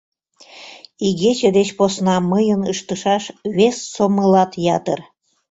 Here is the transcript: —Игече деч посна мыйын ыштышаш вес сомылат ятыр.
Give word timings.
—Игече 1.07 1.49
деч 1.57 1.69
посна 1.77 2.15
мыйын 2.31 2.61
ыштышаш 2.73 3.23
вес 3.55 3.77
сомылат 3.93 4.51
ятыр. 4.77 4.99